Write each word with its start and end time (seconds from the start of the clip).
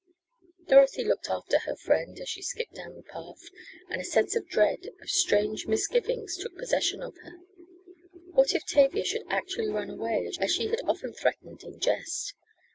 Dorothy 0.65 1.03
looked 1.05 1.29
after 1.29 1.59
her 1.59 1.75
friend 1.75 2.19
as 2.19 2.27
she 2.27 2.41
skipped 2.41 2.73
down 2.73 2.95
the 2.95 3.03
path, 3.03 3.43
and 3.87 4.01
a 4.01 4.03
sense 4.03 4.35
of 4.35 4.47
dread, 4.47 4.89
of 4.99 5.11
strange 5.11 5.67
misgivings, 5.67 6.37
took 6.37 6.57
possession 6.57 7.03
of 7.03 7.15
her. 7.17 7.37
What 8.31 8.55
if 8.55 8.65
Tavia 8.65 9.03
should 9.05 9.25
actually 9.29 9.67
run 9.69 9.91
away 9.91 10.27
as 10.41 10.51
she 10.51 10.69
had 10.69 10.81
often 10.87 11.13
threatened 11.13 11.61
in 11.61 11.79
jest! 11.79 12.33